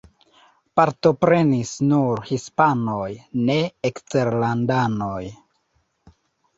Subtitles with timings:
[0.79, 3.05] Partoprenis nur hispanoj,
[3.45, 3.61] ne
[3.93, 5.25] eksterlandanoj.